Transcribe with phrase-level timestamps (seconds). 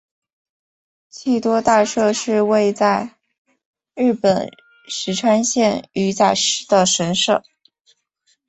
[1.11, 3.15] 气多大社是位在
[3.93, 4.49] 日本
[4.89, 7.43] 石川县羽咋市的神社。